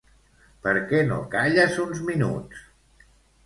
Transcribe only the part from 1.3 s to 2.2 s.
calles uns